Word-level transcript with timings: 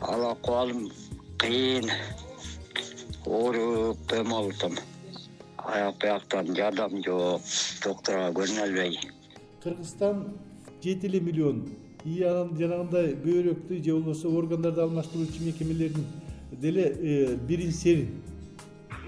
ал 0.00 0.30
акыбалым 0.30 0.90
кыйын 1.38 1.90
ооруп 3.26 4.12
эме 4.12 4.36
аяк 5.58 5.96
бияктан 6.02 6.54
жардам 6.56 7.02
жок. 7.04 7.42
Доктурга 7.84 8.30
көрүнө 8.32 8.62
албай 8.62 8.98
кыргызстан 9.62 10.24
жети 10.82 11.06
эле 11.06 11.20
миллион. 11.20 11.68
И 12.04 12.22
анан 12.22 12.56
жанагындай 12.56 13.14
бөйрөктү 13.24 13.82
же 13.84 13.92
болбосо 13.92 14.28
органдарды 14.28 14.80
алмаштыруучу 14.80 15.42
мекемелердин 15.44 16.06
деле 16.52 16.84
э, 16.98 17.36
бирин 17.36 17.72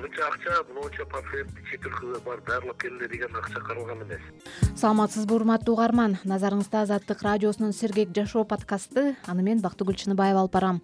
мынча 0.03 0.27
акча 0.27 0.53
моунча 0.75 1.05
пациентти 1.07 1.63
чет 1.71 1.85
өлкөгө 1.87 2.21
барып 2.27 2.47
дарылап 2.49 2.79
келгиле 2.83 3.09
деген 3.09 3.37
акча 3.39 3.61
каралган 3.63 4.03
эмес. 4.03 4.23
Саламатсызбы 4.75 5.37
урматтуу 5.37 5.77
угарман. 5.77 6.17
Назарыңызда 6.25 6.83
азаттык 6.83 7.23
радиосунун 7.23 7.73
сергек 7.73 8.11
жашоо 8.15 8.45
подкасты. 8.45 9.15
Аны 9.27 9.43
мен 9.43 9.63
бактыгүл 9.63 9.95
чыныбаева 9.95 10.43
алып 10.43 10.53
барам. 10.53 10.81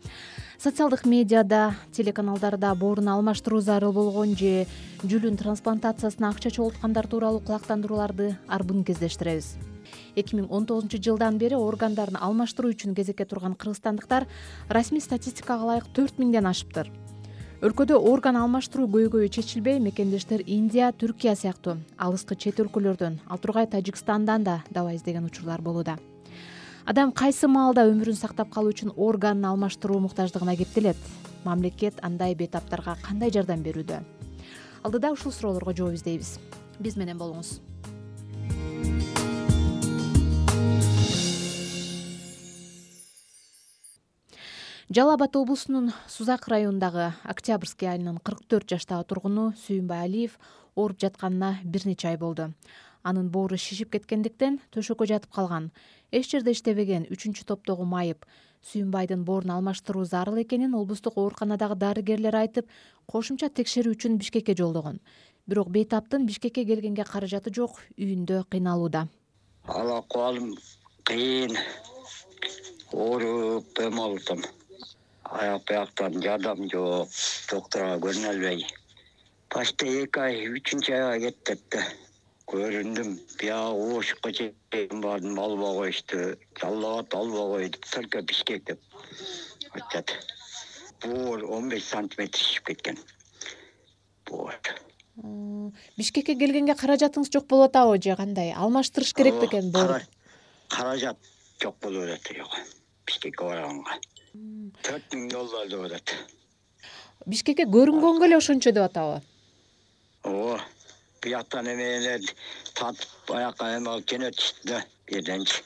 Социалдык 0.58 1.04
медиада 1.04 1.74
телеканалдарда 1.92 2.74
боорун 2.74 3.08
алмаштыруу 3.08 3.60
зарыл 3.60 3.92
болгон 3.92 4.36
же 4.36 4.66
жүлүн 5.02 5.38
трансплантациясына 5.38 6.30
акча 6.30 6.50
чогулткандар 6.50 7.06
тууралуу 7.06 7.40
кулактандырууларды 7.40 8.36
арбын 8.46 8.84
кездештиребиз. 8.84 9.56
Эки 10.14 10.36
миң 10.36 10.48
он 10.50 10.66
тогузунчу 10.66 11.00
жылдан 11.02 11.38
бери 11.38 11.56
органдарын 11.56 12.18
алмаштыруу 12.20 12.74
үчүн 12.74 12.94
кезекке 12.94 13.24
турган 13.24 13.54
кыргызстандыктар 13.54 14.26
расмий 14.68 15.00
статистикага 15.00 15.64
ылайык 15.64 15.88
төрт 15.96 16.18
миңден 16.18 16.50
ашыптыр 16.50 16.90
өлкөдө 17.58 17.96
орган 18.06 18.36
алмаштыруу 18.38 18.86
көйгөйү 18.86 19.28
чечилбей 19.34 19.80
мекендештер 19.82 20.44
индия 20.46 20.92
түркия 20.94 21.32
сыяктуу. 21.34 21.80
Алыскы 21.98 22.36
чет 22.38 22.60
өлкөлөрдөн 22.62 23.16
ал 23.26 23.40
тургай 23.42 23.66
тажикстандан 23.66 24.44
да 24.46 24.60
даба 24.70 24.94
издеген 24.94 25.26
учурлар 25.26 25.60
болууда. 25.60 25.96
Адам 26.86 27.10
кайсы 27.10 27.48
маалда 27.50 27.88
өмүрүн 27.90 28.14
сактап 28.14 28.52
калуу 28.54 28.70
үчүн 28.70 28.94
органын 28.94 29.50
алмаштыруу 29.50 29.98
муктаждыгына 30.06 30.54
кептелет? 30.56 31.00
Мамлекет 31.44 31.98
андай 32.00 32.36
бейтаптарга 32.38 32.94
кандай 33.02 33.34
жардам 33.34 33.66
берүүдө? 33.66 34.04
Алдыда 34.84 35.10
ушул 35.10 35.34
суроолорго 35.34 35.74
жооп 35.74 35.98
издейбиз. 35.98 36.38
Биз 36.78 36.94
менен 36.94 37.18
болуңуз 37.18 37.58
жалал 44.98 45.14
абад 45.14 45.36
облусунун 45.36 45.92
сузак 46.08 46.48
районундагы 46.48 47.12
октябрьский 47.22 47.86
айылынын 47.86 48.18
кырк 48.18 48.40
төрт 48.50 48.72
жаштагы 48.72 49.04
тургуну 49.06 49.52
сүйүнбай 49.54 50.00
алиев 50.02 50.32
ооруп 50.74 50.98
жатканына 50.98 51.60
бир 51.62 51.86
нече 51.86 52.08
ай 52.08 52.16
болду. 52.18 52.48
Анын 53.04 53.28
боору 53.30 53.54
шишип 53.54 53.92
кеткендиктен 53.92 54.58
төшөккө 54.74 55.06
жатып 55.06 55.30
калган. 55.30 55.70
Эч 56.10 56.32
жерде 56.32 56.50
иштебеген 56.50 57.06
үчүнчү 57.14 57.46
топтогу 57.46 57.86
майып 57.86 58.26
сүйүнбайдын 58.72 59.22
боорун 59.22 59.54
алмаштыруу 59.60 60.02
зарыл 60.04 60.42
экенин 60.42 60.74
облустук 60.74 61.14
ооруканадагы 61.14 61.78
дарыгерлер 61.78 62.34
айтып 62.34 62.66
кошумча 63.06 63.54
текшерүү 63.54 63.94
үчүн 63.94 64.18
бишкекке 64.18 64.58
жолдогон. 64.58 64.98
Бирок 65.46 65.70
бейтаптын 65.70 66.26
бишкекке 66.26 66.64
келгенге 66.64 67.04
каражаты 67.04 67.54
жок 67.54 67.84
үйүндө 67.94 68.48
кыйналууда. 68.50 69.06
Ал 69.68 69.98
акыбалым 70.02 70.56
кыйын. 71.04 71.54
Ооруп 72.90 73.78
эме 73.78 73.94
болуп 73.94 74.66
аяк 75.30 75.64
бияктан 75.68 76.20
жардам 76.22 76.64
жок 76.72 77.08
доктурга 77.50 77.98
көрүнө 78.02 78.28
албай. 78.32 78.64
Почти 79.52 80.02
эки 80.04 80.20
ай 80.20 80.48
үчүнчү 80.48 80.94
айга 80.96 81.30
кетип 81.30 81.62
да 81.74 81.84
көрүндүм. 82.48 83.14
Биягы 83.40 83.98
ошукка 83.98 84.32
чейин 84.32 85.02
бардым 85.04 85.38
албай 85.40 85.74
коюшту 85.78 86.18
жалалабад 86.60 87.14
албай 87.14 87.46
койду 87.54 87.78
только 87.92 88.22
бишкек 88.22 88.64
деп 88.64 88.80
айтышат 89.72 90.12
боор 91.04 91.44
он 91.44 91.68
беш 91.68 91.84
сантиметр 91.84 92.38
шишип 92.38 92.66
кеткен. 92.66 92.98
Боор. 94.26 94.58
Бишкекке 95.96 96.34
келгенге 96.34 96.74
каражатыңыз 96.78 97.32
жок 97.32 97.46
болуп 97.46 97.70
атабы 97.70 98.00
же 98.02 98.16
кандай? 98.16 98.52
Алмаштырыш 98.52 99.14
керек 99.14 99.40
бекен 99.40 99.72
боорду 99.72 100.06
каражат 100.68 101.16
жок 101.62 101.76
болуп 101.82 102.04
атат 102.04 102.36
жок 102.36 102.77
бишкекке 103.08 103.44
барганга. 103.44 103.96
Төрт 104.84 105.14
миң 105.14 105.30
доллар 105.32 105.68
деп 105.72 105.86
атат. 105.88 106.14
Бишкекке 107.26 107.66
көрүнгөнгө 107.72 108.28
эле 108.28 108.38
ошончо 108.38 108.72
деп 108.76 108.84
атабы? 108.90 109.22
Ооба 110.28 110.60
бияктан 111.24 111.72
эмелер 111.72 112.22
татып 112.74 113.34
аяка 113.40 113.72
эме 113.78 113.90
кылып 113.90 114.12
жөнөтүштү 114.12 114.70
да 114.70 114.84
бирденчи. 115.08 115.64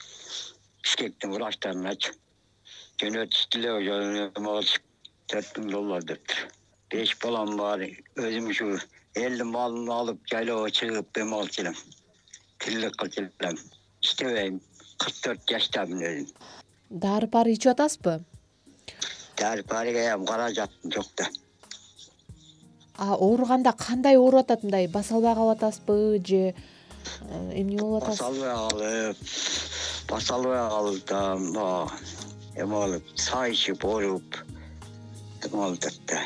Бишкектин 0.83 1.35
врачтарыначы 1.37 2.15
жөнөтүштү 3.03 3.63
эле 3.63 4.31
ошо 4.55 4.83
төрт 5.33 5.59
миң 5.59 5.71
доллар 5.77 6.05
дептир 6.07 6.49
беш 6.93 7.15
балам 7.23 7.57
бар 7.57 7.83
өзүм 8.21 8.51
ушу 8.53 8.67
элдин 9.17 9.53
малын 9.55 9.89
алып 9.99 10.27
жайлоого 10.33 10.71
чыгып 10.79 11.23
эме 11.23 11.39
кылчу 11.41 11.63
элем 11.63 11.79
тирилик 12.61 12.99
кылчу 13.01 13.25
элем 13.27 13.59
иштебейм. 14.03 14.61
Кырк 15.03 15.17
төрт 15.25 15.49
жаштамын 15.51 16.05
өзүм 16.09 16.62
дары 16.93 17.27
пары 17.29 17.55
ичип 17.57 17.73
атасызбы? 17.73 18.21
Дары 19.39 19.65
парыгам 19.65 20.27
каражатым 20.27 20.93
жок 20.93 21.09
да. 21.17 21.29
А 22.97 23.15
ооруганда 23.17 23.73
кандай 23.73 24.17
ооруп 24.17 24.45
атат 24.45 24.63
мындай? 24.63 24.87
Баса 24.89 25.15
албай 25.17 25.35
калып 25.35 25.57
атасызбы 25.57 26.23
же 26.27 26.43
э, 26.53 26.55
эмне 27.57 27.79
болуп 27.79 28.05
атасыз? 28.05 28.21
Баса 28.21 28.29
албай 28.29 28.55
калып 28.55 29.17
баса 30.11 30.35
албай 30.35 30.69
калып 30.69 31.07
да 31.09 31.21
моу 31.37 31.89
эме 32.55 32.85
кылып 32.85 33.13
сайышып 33.17 33.85
ооруп 33.85 34.37
эме 35.45 35.57
болуп 35.57 35.79
атат 35.81 36.01
да 36.07 36.21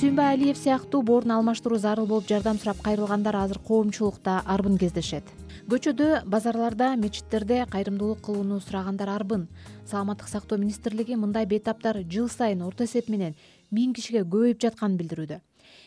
сүйүнбай 0.00 0.32
алиев 0.32 0.56
сыяктуу 0.56 1.02
боорун 1.04 1.34
алмаштыруу 1.34 1.76
зарыл 1.76 2.06
болуп 2.08 2.24
жардам 2.24 2.56
сурап 2.56 2.78
кайрылгандар 2.80 3.36
азыр 3.36 3.58
коомчулукта 3.60 4.38
арбын 4.48 4.78
кездешет 4.80 5.28
көчөдө 5.68 6.22
базарларда 6.24 6.94
мечиттерде 6.96 7.66
кайрымдуулук 7.68 8.22
кылууну 8.24 8.62
сурагандар 8.64 9.10
арбын. 9.12 9.46
Саламаттык 9.84 10.28
сактоо 10.28 10.56
министрлиги 10.58 11.18
мындай 11.20 11.44
бейтаптар 11.44 12.00
жыл 12.08 12.30
сайын 12.32 12.62
орто 12.64 12.84
эсеп 12.88 13.10
менен 13.12 13.36
миң 13.70 13.92
кишиге 13.92 14.24
көбөйүп 14.24 14.62
жатканын 14.64 14.96
билдирүүдө. 14.96 15.40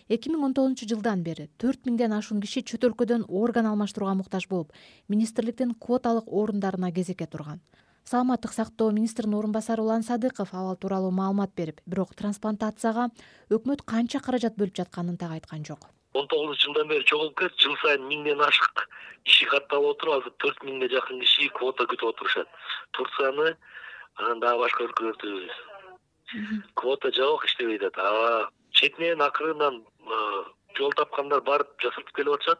Эки 0.09 0.29
миң 0.29 0.46
он 0.46 0.53
тогузунчу 0.53 0.88
жылдан 0.94 1.23
бери 1.25 1.50
төрт 1.57 1.90
миңден 1.90 2.13
ашуун 2.13 2.40
киши 2.44 2.62
чөт 2.62 2.85
өлкөдөн 2.85 3.25
орган 3.28 3.66
алмаштырууга 3.66 4.13
муктаж 4.22 4.47
болуп 4.47 4.78
министрликтин 5.09 5.73
квоталык 5.73 6.29
орундарына 6.29 6.91
кезекке 6.94 7.25
турган 7.25 7.66
саламаттык 8.06 8.52
сактоо 8.53 8.91
министринин 8.91 9.38
орун 9.40 9.52
басары 9.52 9.81
улан 9.81 10.03
садыков 10.03 10.53
абал 10.53 10.75
тууралуу 10.75 11.12
маалымат 11.12 11.52
берип 11.56 11.80
бирок 11.86 12.16
трансплантацияга 12.16 13.09
өкмөт 13.50 13.84
канча 13.88 14.19
каражат 14.19 14.58
бөлүп 14.59 14.75
жатканын 14.75 15.18
так 15.18 15.31
айткан 15.31 15.64
жок. 15.66 15.88
Он 16.14 16.28
тогузунчу 16.28 16.68
жылдан 16.68 16.88
бери 16.88 17.06
чогулуп 17.06 17.38
келет 17.40 17.56
жыл 17.58 17.75
сайын 17.81 18.03
миңден 18.09 18.41
ашык 18.41 18.88
киши 19.24 19.46
катталып 19.50 19.96
отуруп 19.96 20.19
азыр 20.19 20.36
төрт 20.44 20.64
миңге 20.68 20.90
жакын 20.91 21.22
киши 21.24 21.50
квота 21.58 21.88
күтүп 21.90 22.09
отурушат. 22.12 22.47
Турцияны 22.91 23.56
анан 24.20 24.40
дагы 24.44 24.59
башка 24.66 24.84
өлкөлөрдү 24.84 25.31
квота 26.75 27.12
жабык 27.12 27.47
иштебей 27.47 27.80
атат. 27.88 28.52
Четинен 28.72 29.22
акырындан 29.22 29.81
жол 30.78 30.94
тапкандар 30.97 31.41
барып 31.41 31.74
жасатып 31.81 32.14
келип 32.18 32.35
атышат 32.35 32.59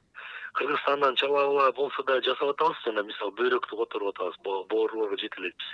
кыргызстандан 0.54 1.16
чала 1.16 1.72
болсо 1.72 2.04
да 2.04 2.20
жасап 2.22 2.54
атабыз 2.54 2.78
жана 2.86 3.04
мисалы 3.04 3.34
бөйрөктү 3.40 3.78
которуп 3.78 4.14
атабыз 4.14 4.38
боорлорго 4.46 5.18
жете 5.18 5.42
элекпиз 5.42 5.70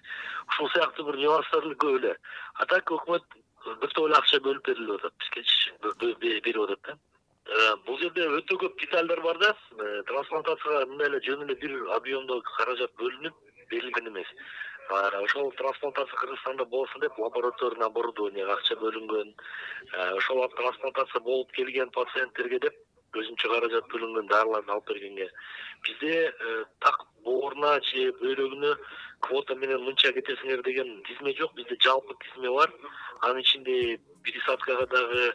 ушул 0.48 0.70
сыяктуу 0.74 1.06
бир 1.10 1.18
нюанстар 1.20 1.68
көп 1.84 2.00
эле. 2.00 2.16
А 2.56 2.66
так 2.66 2.92
өкмөт 2.92 3.24
бир 3.82 3.94
топ 3.94 4.08
эле 4.08 4.16
акча 4.16 4.40
бөлүп 4.40 4.66
берилип 4.72 4.96
атат 5.00 5.14
бизгечи 5.20 5.74
берип 6.24 6.64
атат 6.64 6.82
да. 6.88 6.98
Э, 7.50 7.76
бул 7.86 8.00
жерде 8.00 8.28
өтө 8.40 8.60
көп 8.64 8.80
детальдар 8.80 9.22
бар 9.22 9.38
да. 9.44 9.54
Э, 9.80 10.02
трансплантацияга 10.08 10.86
мындай 10.86 11.08
эле 11.10 11.22
жөн 11.28 11.44
эле 11.48 11.56
бир 11.56 11.76
объемдо 11.98 12.42
каражат 12.56 12.96
бөлүнүп 13.02 13.36
берилген 13.70 14.08
эмес. 14.08 14.28
Ошол 14.90 15.52
трансплантация 15.58 16.18
кыргызстанда 16.18 16.66
болсун 16.66 17.02
деп 17.02 17.18
лабораторный 17.20 17.86
оборудованияга 17.86 18.54
акча 18.54 18.76
бөлүнгөн. 18.76 19.34
Э, 19.94 20.14
ошол 20.18 20.48
трансплантация 20.56 21.22
болуп 21.22 21.52
келген 21.52 21.90
пациенттерге 21.90 22.60
деп 22.60 22.86
өзүнчө 23.18 23.50
каражат 23.54 23.88
бөлүнгөн 23.94 24.28
дарыларды 24.30 24.72
алып 24.72 24.90
бергенге. 24.92 25.30
Бизде 25.86 26.34
так 26.84 27.06
бооруна 27.26 27.80
же 27.90 28.12
бөйрөгүнө 28.22 28.76
квота 29.26 29.56
менен 29.56 29.84
мынча 29.86 30.14
кетесиңер 30.16 30.64
деген 30.64 31.02
тизме 31.08 31.34
жок. 31.40 31.56
Бизде 31.56 31.78
жалпы 31.84 32.16
тизме 32.26 32.52
бар. 32.54 32.74
Анын 33.22 33.42
ичинде 33.42 34.00
пересадкага 34.24 34.86
дагы 34.94 35.34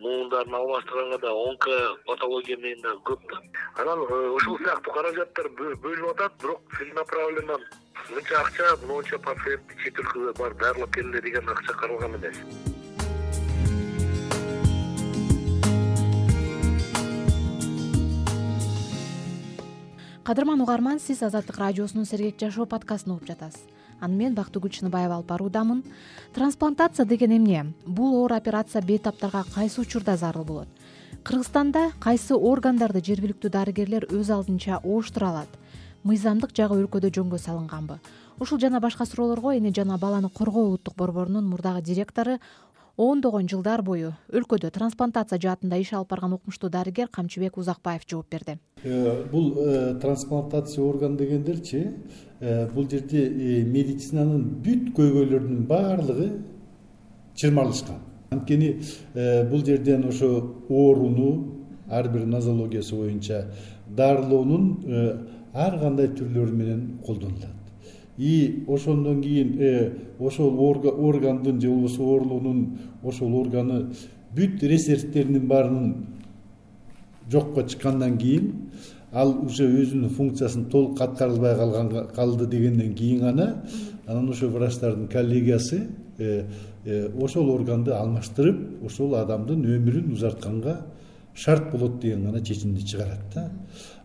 муундарын 0.00 0.54
алмаштырганга 0.54 1.18
да 1.18 1.34
онко 1.34 1.76
патология 2.06 2.56
менен 2.56 2.82
дагы 2.82 3.02
көп 3.12 3.26
да. 3.32 3.42
Анан 3.82 4.00
э, 4.08 4.28
ушул 4.36 4.58
сыяктуу 4.58 4.94
каражаттар 4.94 5.50
бөлүнүп 5.60 6.10
атат 6.14 6.40
бирок 6.42 6.60
целенаправленно 6.78 7.60
мынча 8.08 8.40
акча 8.40 8.74
моунча 8.86 9.18
пациентти 9.28 9.80
чет 9.84 10.04
өлкөгө 10.04 10.36
барып 10.42 10.60
дарылап 10.66 10.94
келгиле 10.94 11.26
деген 11.28 11.56
акча 11.56 11.80
каралган 11.84 12.16
эмес 12.20 12.79
кадырман 20.30 20.60
угарман 20.60 21.00
сиз 21.00 21.24
азаттык 21.26 21.58
радиосунун 21.58 22.06
сергек 22.06 22.38
жашоо 22.38 22.64
подкастын 22.64 23.14
угуп 23.14 23.26
жатасыз. 23.26 23.64
Аны 24.00 24.14
мен 24.14 24.34
бактыгүл 24.36 24.70
чыныбаева 24.70 25.16
алып 25.16 25.26
баруудамын 25.26 25.82
трансплантация 26.36 27.04
деген 27.04 27.32
эмне? 27.36 27.72
Бул 27.84 28.14
оор 28.14 28.34
операция 28.34 28.80
бейтаптарга 28.80 29.42
кайсы 29.52 29.80
учурда 29.80 30.16
зарыл 30.16 30.44
болот? 30.44 30.68
Кыргызстанда 31.24 31.90
кайсы 31.98 32.36
органдарды 32.36 33.02
жергиликтүү 33.02 33.50
дарыгерлер 33.50 34.06
өз 34.06 34.30
алдынча 34.30 34.78
ооштура 34.84 35.32
алат? 35.32 35.58
Мыйзамдык 36.04 36.54
жагы 36.54 36.78
өлкөдө 36.78 37.10
жөнгө 37.10 37.38
салынганбы? 37.42 37.98
Ушул 38.38 38.60
жана 38.60 38.78
башка 38.80 39.04
суроолорго 39.04 39.50
эне 39.58 39.72
жана 39.74 39.98
баланы 39.98 40.30
коргоо 40.30 40.68
улуттук 40.68 40.94
борборунун 40.96 41.44
мурдагы 41.44 41.82
директору 41.82 42.38
ондогон 42.96 43.48
жылдар 43.48 43.82
бою 43.82 44.12
өлкөдө 44.32 44.70
трансплантация 44.74 45.38
жаатында 45.42 45.78
иш 45.80 45.92
алып 45.94 46.10
барган 46.10 46.34
укмуштуу 46.36 46.70
дарыгер 46.70 47.08
камчыбек 47.08 47.58
узакбаев 47.58 48.02
жооп 48.08 48.30
берди. 48.30 48.58
Э, 48.82 49.24
бул 49.30 49.54
э, 49.58 49.98
трансплантация 50.00 50.84
орган 50.84 51.16
дегендерчи 51.16 51.92
э, 52.40 52.68
бул 52.74 52.88
жерде 52.90 53.26
медицинанын 53.64 54.44
бүт 54.64 54.90
көйгөйлөрүнүн 54.96 55.66
баардыгы 55.68 56.30
чырмалышкан 57.34 58.00
анткени 58.30 58.72
бул 59.50 59.64
жерден 59.64 60.08
ошо 60.08 60.56
ооруну 60.68 61.30
ар 61.88 62.08
бир 62.08 62.26
нозологиясы 62.26 62.96
боюнча 62.96 63.46
дарылоонун 63.88 65.26
ар 65.52 65.78
кандай 65.78 66.08
түрлөрү 66.08 66.52
менен 66.56 66.84
колдонулат 67.06 67.59
и 68.20 68.64
ошондон 68.68 69.22
кийин 69.22 69.56
э, 69.58 69.92
ошол 70.18 70.60
органдын 70.60 71.58
же 71.58 71.70
болбосо 71.70 72.02
оорулуунун 72.02 72.78
ошол 73.02 73.34
органы 73.40 73.94
бүт 74.36 74.62
резервтеринин 74.62 75.46
баарынын 75.48 76.06
жокко 77.32 77.62
чыккандан 77.62 78.18
кийин 78.18 78.52
ал 79.12 79.32
уже 79.46 79.64
өзүнүн 79.64 80.10
функциясын 80.10 80.66
толук 80.66 81.00
аткара 81.00 81.32
албай 81.32 82.06
калды 82.14 82.46
дегенден 82.46 82.92
кийин 82.94 83.20
гана 83.20 83.64
анан 84.06 84.28
ошо 84.28 84.48
врачтардын 84.48 85.08
коллегиясы 85.08 85.88
э, 86.18 86.44
э, 86.84 87.08
ошол 87.18 87.48
органды 87.54 87.92
алмаштырып 87.92 88.84
ошол 88.84 89.14
адамдын 89.14 89.64
өмүрүн 89.64 90.12
узартканга 90.12 90.82
шарт 91.34 91.72
болот 91.72 92.00
деген 92.02 92.26
гана 92.26 92.44
чечимди 92.44 92.84
чыгарат 92.84 93.32
да. 93.34 93.50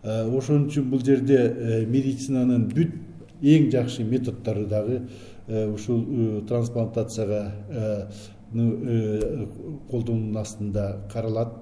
Ошон 0.02 0.68
үчүн 0.70 0.88
бул 0.88 1.04
жерде 1.04 1.84
медицинанын 1.90 2.70
бүт 2.72 2.94
эң 3.42 3.70
жакшы 3.72 4.04
методдору 4.04 4.66
дагы 4.66 5.02
э, 5.46 5.66
ушул 5.68 6.04
э, 6.06 6.42
трансплантацияга 6.48 8.10
колдонуунун 8.52 10.36
астында 10.40 10.86
каралат. 11.12 11.54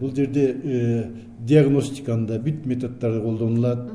Бул 0.00 0.14
жерде 0.16 0.46
диагностиканын 1.46 2.26
да 2.26 2.38
бүт 2.42 2.66
методдору 2.66 3.22
колдонулат. 3.22 3.90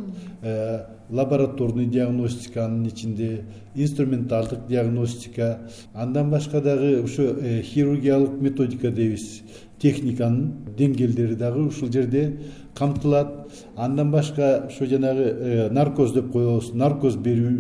Лабораторный 1.10 1.86
диагностиканын 1.86 2.88
ичинде 2.88 3.46
инструменталдык 3.76 4.66
диагностика 4.68 5.60
андан 5.94 6.32
башка 6.32 6.62
дагы 6.62 7.04
ошо 7.04 7.22
э, 7.22 7.62
хирургиялык 7.62 8.42
методика 8.42 8.90
дейбиз 8.90 9.44
техниканын 9.80 10.74
деңгээлдери 10.78 11.36
дагы 11.36 11.68
ушул 11.68 11.92
жерде 11.92 12.40
камтылат. 12.74 13.52
Андан 13.76 14.12
башка 14.12 14.66
ошо 14.68 14.86
жанагы 14.86 15.24
э, 15.30 15.70
наркоз 15.70 16.14
деп 16.14 16.32
коебуз 16.32 16.74
наркоз 16.74 17.18
берүү. 17.18 17.54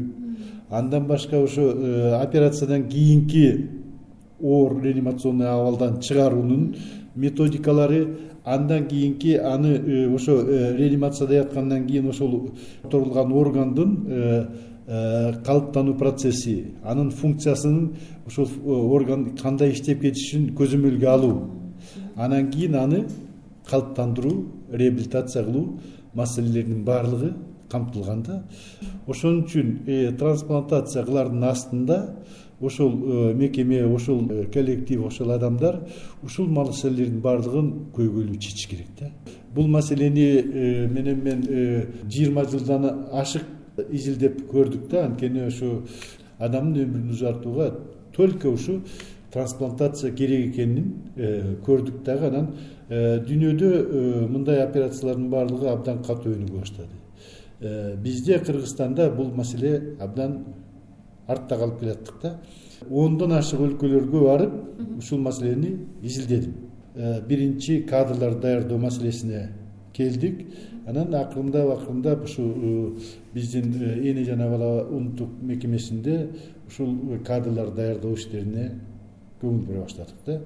Андан 0.69 1.05
башка 1.05 1.37
ошо 1.43 1.69
э, 1.69 2.13
операциядан 2.23 2.89
кийинки 2.89 3.74
оор 4.41 4.81
реанимационный 4.81 5.47
абалдан 5.47 5.99
чыгаруунун 6.01 6.75
методикалары 7.15 8.17
андан 8.43 8.87
кийинки 8.87 9.35
аны 9.35 9.67
э, 9.67 10.15
ошо 10.15 10.41
реанимацияда 10.41 11.33
яткандан 11.33 11.87
кийин 11.87 12.09
ошол 12.09 12.51
которулган 12.83 13.31
органдын 13.31 14.47
калыптануу 14.85 15.95
процесси 15.95 16.75
анын 16.83 17.09
функциясынын 17.11 17.95
ошол 18.27 18.47
орган 18.65 19.35
кандай 19.35 19.71
иштеп 19.71 20.01
кетишин 20.01 20.51
көзөмөлгө 20.55 21.07
алуу. 21.09 21.49
Анан 22.15 22.51
кийин 22.51 22.75
аны 22.75 23.05
калыптандыруу 23.67 24.45
реабилитация 24.71 25.43
кылуу 25.43 25.79
маселелеринин 26.13 26.83
баардыгы 26.83 27.33
камтылган 27.69 28.21
да. 28.23 28.43
Ошон 29.07 29.43
үчүн 29.43 29.79
э, 29.87 30.11
трансплантация 30.19 31.03
кылардын 31.05 31.43
астында 31.49 31.99
ошол 32.61 32.91
э, 32.91 33.33
мекеме 33.33 33.85
ошол 33.85 34.27
э, 34.29 34.45
коллектив 34.53 35.05
ошол 35.05 35.31
адамдар 35.31 35.81
ушул 36.23 36.47
маселелердин 36.47 37.21
баардыгын 37.21 37.71
көйгөйлүү 37.95 38.37
чечиш 38.39 38.67
керек 38.67 38.87
да. 38.99 39.11
Бул 39.53 39.67
маселени 39.67 40.87
менен 40.91 41.23
мен 41.23 41.43
жыйырма 42.09 42.45
жылдан 42.51 43.07
ашык 43.11 43.43
изилдеп 43.89 44.41
көрдүк 44.51 44.87
да. 44.89 45.05
Анткени 45.05 45.47
ошо 45.47 45.81
адамдын 46.39 46.87
өмүрүн 46.87 47.11
узартууга 47.11 47.73
только 48.13 48.49
ушу 48.49 48.81
трансплантация 49.31 50.11
керек 50.11 50.53
экенин 50.53 50.93
көрдүк 51.65 52.03
дагы 52.03 52.27
анан 52.27 52.49
Э, 52.87 53.17
дүйнөдө 53.17 53.69
э, 53.73 54.01
мындай 54.29 54.59
операциялардын 54.61 55.29
баардыгы 55.31 55.71
абдан 55.71 56.03
катуу 56.05 56.35
өнүгө 56.35 56.59
баштады. 56.59 56.99
Э, 57.59 57.95
бизде 57.97 58.37
кыргызстанда 58.37 59.09
бул 59.09 59.31
маселе 59.33 59.95
абдан 59.99 60.43
артта 61.27 61.57
калып 61.57 61.79
келаттык 61.79 62.21
да. 62.21 62.35
Ондон 62.89 63.33
ашык 63.37 63.59
өлкөлөргө 63.59 64.21
барып 64.25 64.53
ушул 64.97 65.19
маселени 65.19 65.75
изилдедим. 66.01 66.53
Биринчи 67.27 67.81
кадрларды 67.89 68.41
даярдоо 68.41 68.77
маселесине 68.77 69.49
келдик. 69.93 70.45
Анан 70.87 71.13
акырындап 71.15 71.71
акырындап 71.79 72.23
ушу 72.25 72.95
биздин 73.33 73.73
эне 74.03 74.23
жана 74.25 74.49
бала 74.49 74.87
улуттук 74.87 75.29
мекемесинде 75.41 76.29
ушул 76.67 76.95
кадрларды 77.25 77.75
даярдоо 77.75 78.13
иштерине 78.13 78.71
көңүл 79.41 79.65
бура 79.65 79.81
баштадык 79.81 80.25
да. 80.25 80.41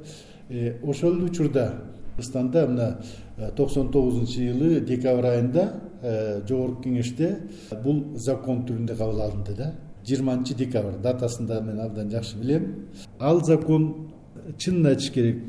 Ошол 0.83 1.23
учурда 1.23 1.73
кыргызстанда 2.19 2.67
мына 2.67 2.99
э, 3.37 3.51
токсон 3.55 3.91
тогузунчу 3.91 4.41
жылы 4.41 4.81
декабрь 4.81 5.27
айында 5.27 5.81
э, 6.01 6.41
жогорку 6.47 6.83
кеңеште 6.83 7.37
бул 7.83 8.17
закон 8.17 8.65
түрүндө 8.67 8.97
кабыл 8.97 9.21
алынды 9.21 9.55
да 9.55 9.73
жыйырманчы 10.09 10.55
декабрь. 10.55 10.97
Датасын 11.03 11.47
да 11.47 11.61
мен 11.61 11.79
абдан 11.79 12.09
жакшы 12.11 12.37
билем. 12.37 12.89
Ал 13.19 13.43
закон 13.45 14.11
чынын 14.57 14.93
айтыш 14.93 15.11
керек 15.13 15.41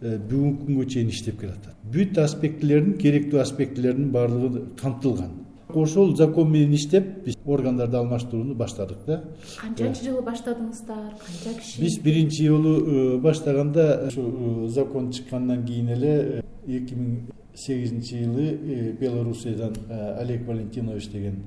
э, 0.00 0.18
бүгүнкү 0.18 0.66
күнгө 0.66 0.86
чейин 0.90 1.10
иштеп 1.10 1.40
келатат. 1.40 1.74
Бүт 1.92 2.18
аспектилерин 2.22 2.94
керектүү 2.98 3.40
аспектилеринин 3.42 4.12
баардыгы 4.14 4.64
камтылган. 4.80 5.40
Ошол 5.68 6.14
закон 6.16 6.50
менен 6.52 6.74
иштеп 6.76 7.24
биз 7.24 7.36
органдарды 7.44 7.96
алмаштырууну 7.96 8.54
баштадык 8.54 8.98
да. 9.06 9.22
Канчанчы 9.60 10.04
жылы 10.04 10.22
баштадыңыздар? 10.22 11.14
Канча 11.24 11.58
киши? 11.58 11.80
Биз 11.80 11.98
биринчи 12.04 12.46
жолу 12.46 12.74
э, 12.80 13.18
баштаганда 13.18 14.04
ушу 14.08 14.28
э, 14.66 14.68
закон 14.68 15.10
чыккандан 15.10 15.64
кийин 15.66 15.88
эле 15.96 16.44
эки 16.66 16.94
миң 16.94 17.24
сегизинчи 17.54 18.22
жылы 18.24 18.92
белоруссиядан 19.00 19.74
олег 20.20 20.46
валентинович 20.46 21.08
деген 21.08 21.42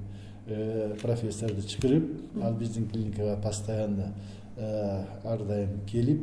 профессорду 1.01 1.61
чакырып 1.61 2.43
ал 2.43 2.53
биздин 2.53 2.87
клиникага 2.89 3.37
постоянно 3.41 4.13
ар 4.57 5.43
дайым 5.43 5.81
келип 5.87 6.21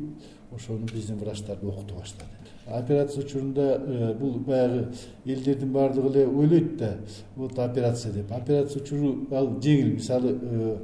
ошону 0.54 0.86
биздин 0.92 1.16
врачтарды 1.18 1.66
окута 1.66 1.94
баштады. 1.94 2.30
Операция 2.66 3.24
учурунда 3.24 3.82
э, 3.86 4.14
бул 4.14 4.38
баягы 4.38 4.88
элдердин 5.24 5.72
баардыгы 5.72 6.08
эле 6.08 6.26
ойлойт 6.26 6.76
да 6.76 6.96
вот 7.36 7.58
операция 7.58 8.12
деп. 8.12 8.32
Операция 8.32 8.82
учуру 8.82 9.26
ал 9.32 9.50
жеңил 9.60 9.94
мисалы 9.94 10.38
э, 10.40 10.76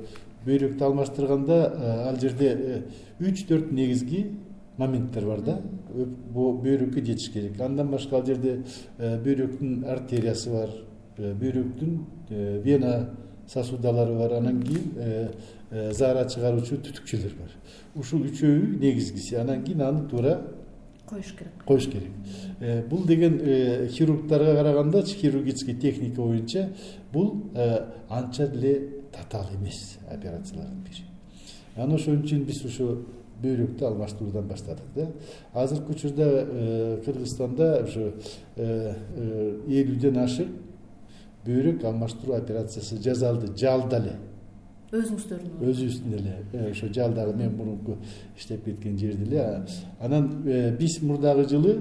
бөйрөктү 0.44 0.84
алмаштырганда 0.84 1.56
э, 1.72 2.08
ал 2.10 2.20
жерде 2.20 2.84
үч 3.18 3.46
төрт 3.48 3.72
негизги 3.72 4.26
моменттер 4.76 5.24
бар 5.24 5.40
да. 5.40 5.58
Бөйрөккө 6.34 7.00
жетиш 7.00 7.30
керек. 7.32 7.60
Андан 7.60 7.88
башка 7.90 8.18
ал 8.18 8.26
жерде 8.26 8.60
бөйрөктүн 8.98 9.84
артериясы 9.88 10.52
бар 10.52 10.76
бөйрөктүн 11.16 11.98
вена 12.64 12.94
сосудалары 13.52 14.14
бар. 14.18 14.38
Анан 14.38 14.62
кийин 14.62 15.32
заара 15.92 16.28
чыгаруучу 16.28 16.80
түтүкчөлөр 16.86 17.36
бар. 17.40 17.58
Ушул 17.94 18.24
үчөөү 18.30 18.78
негизгиси. 18.78 19.36
Анан 19.42 19.64
кийин 19.64 19.82
аны 19.82 20.08
туура 20.08 20.38
коюш 21.10 21.32
керек. 21.32 21.64
коюш 21.66 21.86
керек. 21.86 22.10
Э, 22.60 22.82
бул 22.88 23.04
деген 23.04 23.40
э, 23.42 23.88
хирургдарга 23.88 24.54
карагандачы 24.54 25.16
хирургический 25.16 25.74
техника 25.74 26.22
боюнча 26.22 26.70
бул 27.12 27.50
э, 27.54 27.86
анча 28.08 28.46
деле 28.46 29.02
татаал 29.12 29.46
эмес 29.54 29.98
операциялардын 30.08 30.84
бири. 30.84 31.04
Анан 31.76 31.96
ошон 31.96 32.22
үчүн 32.22 32.44
биз 32.44 32.64
ошо 32.64 32.98
бөйрөктү 33.42 33.84
алмаштыруудан 33.84 34.46
баштадык 34.46 34.84
да. 34.94 35.08
Азыркы 35.52 35.92
учурда 35.92 37.00
кыргызстанда 37.04 37.84
ушу 37.84 38.12
элүүдөн 38.56 40.18
ашык 40.24 40.48
бөйрөк 41.46 41.84
алмаштыруу 41.84 42.36
операциясы 42.36 43.00
жасалды 43.02 43.52
жалда 43.56 44.00
эле. 44.02 44.16
Өзүңүздөрдүн 44.90 45.68
өзүбүздүн 45.70 46.14
эле. 46.18 46.36
Э, 46.52 46.70
ошо 46.70 46.88
жалдагы 46.92 47.36
мен 47.38 47.54
мурунку 47.56 47.96
иштеп 48.36 48.64
кеткен 48.64 48.98
жерде 48.98 49.24
эле 49.24 49.66
анан 50.00 50.42
э, 50.46 50.76
биз 50.76 51.00
мурдагы 51.02 51.48
жылы 51.48 51.76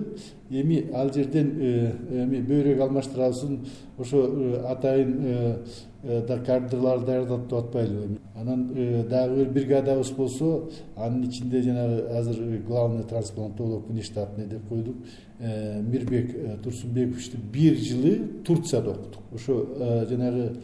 эми 0.49 0.87
ал 0.93 1.13
жерден 1.13 1.53
э, 1.59 1.91
эми 2.23 2.41
бөйрөк 2.41 2.81
алмаштырабыздын 2.81 3.59
ошо 3.97 4.23
атайын 4.69 5.57
да 6.03 6.39
кадрларды 6.45 7.05
даярдап 7.05 7.47
деп 7.49 7.53
атпайлыбы 7.59 8.19
анан 8.35 8.67
дагы 9.09 9.45
бир 9.45 9.51
бригадабыз 9.53 10.11
болсо 10.11 10.69
анын 10.95 11.27
ичинде 11.29 11.61
жанагы 11.61 12.01
азыр 12.17 12.61
главный 12.67 13.03
трансплантолог 13.03 13.87
внештатный 13.87 14.45
деп 14.45 14.67
койдук. 14.69 14.95
Мирбек 15.39 16.61
турсунбековичти 16.63 17.37
бир 17.37 17.75
жылы 17.75 18.43
турцияда 18.45 18.91
окуттук 18.91 19.23
ошо 19.33 19.67
жанагы 20.09 20.57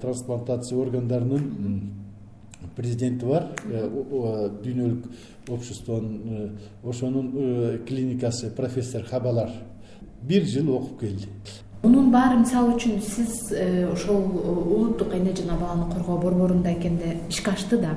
трансплантация 0.00 0.78
органдарынын 0.78 1.97
президенти 2.76 3.24
бар 3.26 3.48
дүйнөлүк 3.66 5.06
обществонун 5.48 6.58
ошонун 6.84 7.78
клиникасы 7.86 8.50
профессор 8.50 9.04
хабалар 9.04 9.50
бир 10.22 10.44
жыл 10.44 10.70
окуп 10.76 11.00
келди. 11.00 11.28
Мунун 11.82 12.10
баары 12.10 12.40
мисалы 12.40 12.74
үчүн 12.74 13.00
сиз 13.02 13.52
ошол 13.92 14.24
улуттук 14.42 15.14
эне 15.14 15.34
жана 15.36 15.58
баланы 15.60 15.92
коргоо 15.92 16.18
борборунда 16.18 16.72
экенде 16.72 17.18
ишке 17.28 17.50
ашты 17.50 17.78
да. 17.78 17.94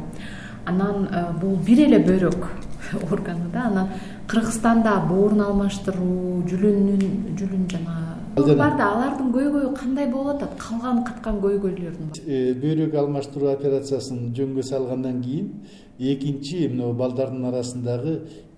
Анан 0.65 1.07
бул 1.41 1.55
бир 1.65 1.87
эле 1.87 1.97
бөйрөк 1.97 2.47
органы 3.11 3.49
да. 3.53 3.65
Анан 3.71 3.89
кыргызстанда 4.27 4.99
боорун 5.09 5.41
алмаштыруу 5.41 6.43
жүлүнүн 6.45 7.35
жүлүн 7.39 7.65
жана 7.71 8.10
бар 8.35 8.77
да. 8.77 8.87
Алардын 8.91 9.31
көйгөйү 9.33 9.73
кандай 9.75 10.07
болуп 10.11 10.35
атат? 10.35 10.55
Калган 10.59 11.03
каткан 11.03 11.39
көйгөйлөрдүн 11.43 12.11
э, 12.25 12.53
бөйрөк 12.61 12.95
алмаштыруу 12.95 13.51
операциясын 13.51 14.31
жөнгө 14.37 14.63
салгандан 14.63 15.21
кийин 15.21 15.51
экинчи 15.99 16.67
мына 16.71 16.93
балдардын 16.97 17.49
арасындагы 17.51 18.15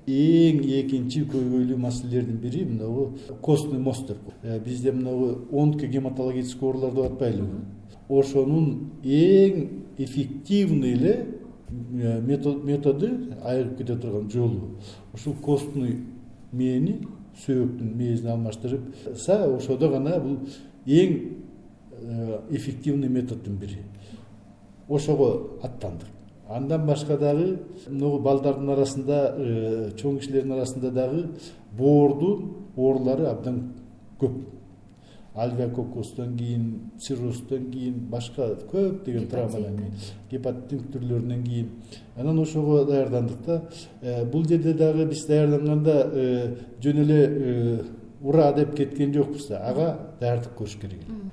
эң 0.07 0.61
экинчи 0.81 1.23
көйгөйлүү 1.31 1.77
маселелердин 1.79 2.37
бири 2.43 2.65
мынабу 2.65 3.13
костный 3.41 3.79
мост 3.79 4.07
деп 4.07 4.19
коет. 4.23 4.37
Э, 4.43 4.59
бизде 4.59 4.91
мынабу 4.91 5.47
онкогематологический 5.51 6.67
оорулар 6.67 6.93
деп 6.93 7.11
атпайлыбы 7.11 7.63
ошонун 8.09 8.91
эң 9.03 9.67
эффективный 9.97 10.93
эле 10.93 11.25
э, 11.71 12.21
методу 12.21 13.09
айыгып 13.43 13.77
кете 13.77 13.95
турган 13.95 14.29
жолу 14.29 14.77
ушул 15.13 15.33
костный 15.41 15.97
мээни 16.51 17.07
сөөктүн 17.45 17.93
мээсин 17.97 18.29
алмаштырыпса 18.33 19.39
ошодо 19.55 19.89
гана 19.89 20.19
бул 20.19 20.37
эң 20.85 21.13
э, 21.91 22.39
эффективный 22.51 23.09
методдун 23.09 23.57
бири. 23.57 23.79
Ошого 24.87 25.59
аттандык. 25.63 26.09
Андан 26.49 26.85
башка 26.85 27.17
дагы 27.17 27.59
могу 27.89 28.19
балдардын 28.19 28.69
арасында 28.75 29.21
э, 29.37 29.91
чоң 29.97 30.19
кишилердин 30.19 30.57
арасында 30.57 30.91
дагы 30.91 31.29
боордун 31.77 32.51
оорулары 32.75 33.25
абдан 33.31 33.61
көп 34.19 34.37
альвиакокустан 35.35 36.37
кийин 36.37 36.91
циррозтон 36.99 37.71
кийин 37.71 37.95
башка 38.09 38.51
көптөгөн 38.69 39.27
травмадан 39.31 39.77
кийин 39.77 39.93
гепаттиттин 40.29 40.91
түрлөрүнөн 40.93 41.43
кийин. 41.43 41.69
Анан 42.15 42.39
ошого 42.39 42.85
даярдандык 42.85 43.45
да 43.45 43.61
э, 44.01 44.25
бул 44.25 44.45
жерде 44.45 44.73
дагы 44.73 45.05
биз 45.05 45.25
даярданганда 45.25 46.09
э, 46.13 46.55
жөн 46.83 47.01
эле 47.01 47.19
э, 47.29 47.79
ура 48.21 48.51
деп 48.53 48.75
кеткен 48.75 49.13
жокпуз 49.13 49.47
да. 49.47 49.63
Ага 49.69 49.99
даярдык 50.19 50.53
көрүш 50.57 50.77
керек. 50.81 51.01
Эле 51.07 51.31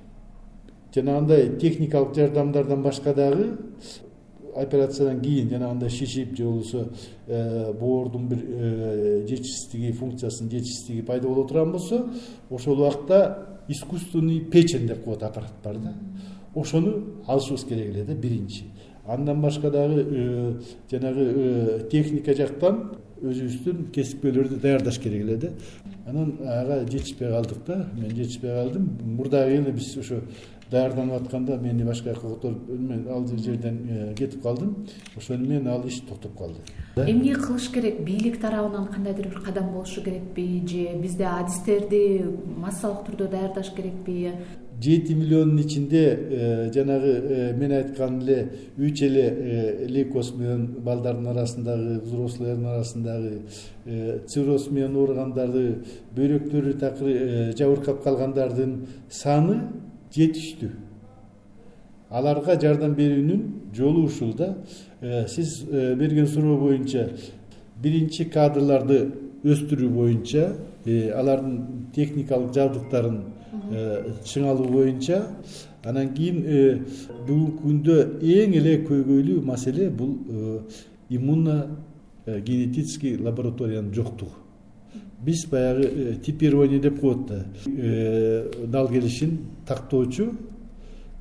жанагындай 0.95 1.59
техникалык 1.61 2.15
жардамдардан 2.17 2.83
башка 2.83 3.15
дагы 3.15 3.59
операциядан 4.57 5.21
кийин 5.21 5.51
жанагындай 5.51 5.91
шишип 5.91 6.37
же 6.37 6.45
болбосо 6.45 6.89
боордун 7.79 8.29
бир 8.29 9.27
жетишсиздиги 9.29 9.93
функциясынын 9.93 10.51
жетишсиздиги 10.51 11.03
пайда 11.03 11.29
боло 11.29 11.47
турган 11.47 11.73
болсо 11.73 12.07
ошол 12.51 12.81
убакта 12.81 13.60
искусственный 13.71 14.41
печень 14.41 14.87
деп 14.87 15.05
коет 15.05 15.23
аппарат 15.23 15.53
бар 15.65 15.77
да. 15.79 15.95
Ошону 16.55 17.23
алышыбыз 17.27 17.65
керек 17.65 17.95
эле 17.95 18.05
да 18.05 18.15
биринчи. 18.15 18.65
Андан 19.07 19.41
башка 19.41 19.71
дагы 19.71 20.07
э, 20.09 20.61
жанагы 20.91 21.21
э, 21.21 21.89
техника 21.91 22.35
жактан 22.35 22.97
өзүбүздүн 23.23 23.91
кесипкөйлөрдү 23.95 24.61
даярдаш 24.61 24.99
керек 24.99 25.23
эле 25.23 25.37
да. 25.37 25.51
Анан 26.07 26.37
ага 26.45 26.85
жетишпей 26.85 27.29
калдык 27.29 27.65
да. 27.67 27.89
Мен 27.95 28.11
жетишпей 28.11 28.51
калдым. 28.51 28.91
Мурдагы 29.05 29.57
жылы 29.57 29.73
биз 29.73 29.97
ошо 29.97 30.23
даярданып 30.71 31.23
атканда 31.23 31.57
мени 31.59 31.85
башка 31.85 32.15
жака 32.15 32.29
которуп 32.29 32.71
ал 33.11 33.27
жерден 33.27 33.79
э, 33.89 34.15
кетип 34.15 34.43
калдым. 34.43 34.87
Ошону 35.17 35.47
менен 35.47 35.69
ал 35.69 35.87
иш 35.87 36.01
токтоп 36.01 36.37
калды. 36.39 36.61
Эмне 36.97 37.35
кылыш 37.35 37.69
керек? 37.73 38.01
Бийлик 38.05 38.41
тарабынан 38.41 38.87
кандайдыр 38.87 39.29
бир 39.29 39.41
кадам 39.41 39.73
болушу 39.73 40.03
керекпи? 40.03 40.63
Же 40.67 40.97
бизде 41.01 41.25
адистерди 41.25 42.25
массалык 42.57 43.07
түрдө 43.09 43.31
даярдаш 43.31 43.73
керекпи? 43.75 44.33
Жети 44.81 45.13
миллиондун 45.13 45.61
ичинде 45.61 46.05
э, 46.31 46.73
жанагы 46.73 47.11
э, 47.11 47.53
мен 47.53 47.73
айткан 47.73 48.23
эле 48.23 48.49
үч 48.79 49.03
эле 49.03 49.87
лейкоз 49.89 50.33
менен 50.37 50.67
балдардын 50.85 51.27
арасындагы 51.35 51.99
взрослыйлардын 52.01 52.67
арасындагы 52.67 53.43
цирроз 54.27 54.71
менен 54.71 54.97
ооругандарды 54.97 55.83
бөйрөктөрү 56.17 56.79
такыр 56.81 57.53
жабыркап 57.59 58.03
калгандардын 58.05 58.87
саны 59.11 59.61
жетиштүү. 60.15 60.71
Аларга 62.11 62.57
жардам 62.59 62.97
берүүнүн 62.99 63.43
жолу 63.77 64.07
ушул 64.09 64.33
да 64.35 64.57
э, 65.01 65.27
сиз 65.29 65.65
э, 65.71 65.95
берген 65.95 66.27
суроо 66.27 66.57
боюнча 66.59 67.09
биринчи 67.83 68.25
кадрларды 68.25 69.13
өстүрүү 69.45 69.91
боюнча 69.95 70.49
э, 70.85 71.13
алардын 71.15 71.87
техникалык 71.95 72.53
жабдыктарын 72.57 73.21
чыңалуу 74.27 74.67
боюнча 74.73 75.23
анан 75.87 76.11
кийин 76.17 76.43
бүгүнкү 77.29 77.63
күндө 77.63 77.99
эң 78.19 78.59
эле 78.59 78.77
көйгөйлүү 78.89 79.45
маселе 79.47 79.89
бул 79.91 80.17
иммуно 81.09 81.61
генетический 82.27 83.17
лабораториянын 83.23 83.95
жоктугу 83.95 84.40
биз 85.21 85.47
баягы 85.47 85.85
э, 85.85 86.15
типирование 86.15 86.81
деп 86.81 87.01
коет 87.01 87.27
да. 87.27 87.47
Э, 87.67 88.51
дал 88.67 88.89
келишин 88.89 89.47
тактоочу 89.67 90.33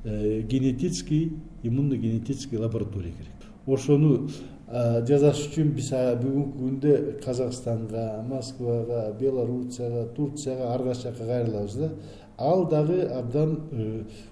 э, 0.04 0.42
генетический 0.42 1.32
иммуно 1.62 1.96
генетический 1.96 2.58
лаборатория 2.58 3.12
керек. 3.12 3.28
Ошону 3.66 4.28
жасаш 4.70 5.42
үчүн 5.48 5.72
биз 5.74 5.90
бүгүнкү 5.90 6.58
күндө 6.60 6.94
казакстанга 7.24 8.22
москвага 8.26 9.10
белоруссияга 9.18 10.06
турцияга 10.16 10.72
ар 10.72 10.84
кайсы 10.84 11.08
жака 11.08 11.26
кайрылабыз 11.26 11.74
да. 11.74 11.90
Ал 12.38 12.68
дагы 12.68 13.02
абдан 13.02 13.58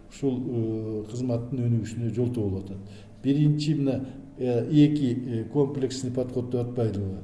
ушул 0.08 1.04
кызматтын 1.10 1.66
өнүгүшүнө 1.66 2.14
жолтоо 2.14 2.48
болуп 2.48 2.70
атат. 2.70 2.78
Биринчи 3.22 3.74
мына 3.74 4.00
эки 4.38 5.44
комплексный 5.52 6.12
подход 6.12 6.50
деп 6.50 6.68
атпайлыбы 6.68 7.18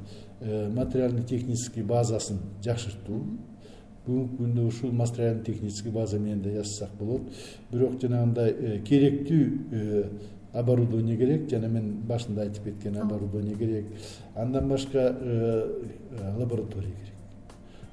материально 0.44 1.22
технический 1.22 1.82
базасын 1.82 2.38
жакшыртуу. 2.64 3.20
Бүгүнкү 4.04 4.36
күндө 4.36 4.66
ушул 4.68 4.92
материально 4.92 5.44
технический 5.44 5.90
база 5.90 6.18
менен 6.18 6.42
да 6.42 6.50
жасасак 6.50 6.90
болот. 6.98 7.22
Бирок 7.70 8.00
жанагындай 8.02 8.50
э, 8.52 8.80
керектүү 8.84 9.46
э, 9.72 10.02
оборудование 10.52 11.16
керек 11.16 11.48
жана 11.50 11.68
мен 11.68 12.02
башында 12.08 12.42
айтып 12.42 12.64
кеткен 12.64 13.00
оборудование 13.00 13.56
керек. 13.56 13.86
Андан 14.36 14.68
башка 14.68 15.16
лаборатория 16.38 16.92
керек. 16.92 17.14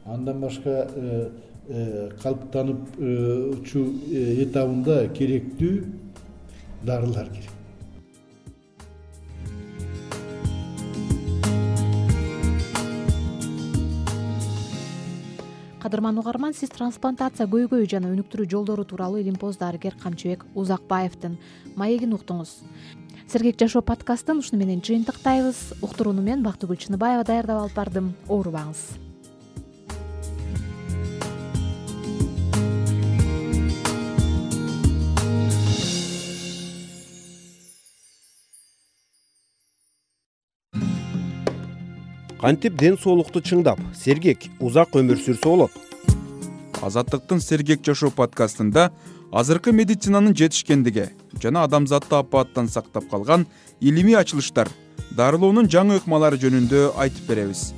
Андан 0.05 0.41
башка 0.41 0.89
калыптанычу 2.21 3.85
этабында 4.43 5.07
керектүү 5.15 5.73
дарылар 6.83 7.29
керек 7.31 7.60
кадырман 15.91 16.21
угарман 16.21 16.53
сиз 16.55 16.69
трансплантация 16.71 17.49
көйгөйү 17.51 17.89
жана 17.91 18.13
өнүктүрүү 18.13 18.47
жолдору 18.53 18.85
тууралуу 18.87 19.19
илимпоз 19.19 19.59
дарыгер 19.59 19.97
камчыбек 19.99 20.45
узакбаевдин 20.55 21.35
маегин 21.75 22.15
уктуңуз. 22.15 22.61
Сергек 23.27 23.59
жашоо 23.59 23.83
подкастын 23.83 24.39
ушуну 24.39 24.63
менен 24.63 24.79
жыйынтыктайбыз. 24.79 25.83
Уктурууну 25.83 26.23
мен 26.23 26.47
бактыгүл 26.47 26.79
чыныбаева 26.79 27.27
даярдап 27.27 27.65
алып 27.65 27.75
бардым. 27.75 28.13
Оорубаңыз 28.29 29.10
кантип 42.41 42.73
ден 42.73 42.97
соолукту 42.97 43.39
чыңдап 43.45 43.79
сергек 43.93 44.47
узак 44.59 44.95
өмүр 44.97 45.19
сүрсө 45.21 45.45
болот? 45.45 45.73
Азаттыктын 46.81 47.39
сергек 47.39 47.83
жашоо 47.85 48.09
подкастында 48.17 48.87
азыркы 49.31 49.69
медицинанын 49.77 50.33
жетишкендиги 50.33 51.05
жана 51.43 51.67
адамзатты 51.67 52.17
апааттан 52.17 52.67
сактап 52.67 53.05
калган 53.11 53.45
илимий 53.79 54.17
ачылыштар 54.17 54.71
дарылоонун 55.17 55.69
жаңы 55.69 55.99
ыкмалары 56.01 56.39
жөнүндө 56.41 56.95
айтып 57.03 57.29
беребиз. 57.29 57.75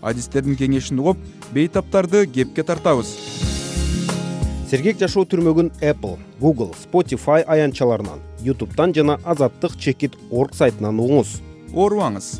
Адистердин 0.00 0.54
кеңешин 0.54 1.02
угуп 1.02 1.18
бейтаптарды 1.52 2.28
кепке 2.30 2.62
тартабыз. 2.62 3.10
Сергек 4.70 5.02
жашоо 5.02 5.26
түрмөгүн 5.26 5.72
apple 5.82 6.14
google 6.38 6.70
spotify 6.78 7.42
аянтчаларынан 7.42 8.22
ютубтан 8.46 8.94
жана 8.94 9.18
азаттык 9.24 9.74
чекит 9.76 10.14
орг 10.30 10.54
сайтынан 10.54 11.02
угуңуз. 11.02 11.40
Оорубаңыз 11.74 12.36